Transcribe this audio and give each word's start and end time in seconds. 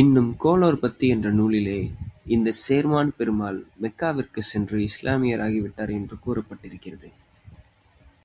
இன்னும் 0.00 0.36
கோளோற்பத்தி 0.44 1.06
என்ற 1.08 1.32
நூலிலே, 1.32 1.80
இந்தச் 2.24 2.60
சேரமான் 2.68 3.12
பெருமாள், 3.16 3.60
மெக்காவிற்குச் 3.82 4.50
சென்று 4.52 4.78
இஸ்லாமியராகி 4.80 5.60
விட்டார் 5.60 5.90
என்று 5.90 6.16
கூறப்பட்டிருக்கிறது. 6.26 7.10